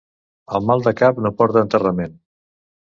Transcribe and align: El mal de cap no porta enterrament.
El 0.59 0.63
mal 0.69 0.81
de 0.89 0.95
cap 1.03 1.21
no 1.27 1.35
porta 1.43 1.65
enterrament. 1.69 2.21